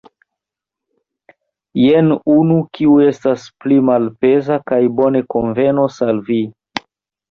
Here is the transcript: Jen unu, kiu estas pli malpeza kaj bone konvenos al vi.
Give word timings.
Jen 1.81 2.09
unu, 2.37 2.57
kiu 2.79 2.97
estas 3.11 3.47
pli 3.61 3.81
malpeza 3.93 4.61
kaj 4.73 4.85
bone 5.01 5.27
konvenos 5.39 6.05
al 6.13 6.29
vi. 6.33 6.45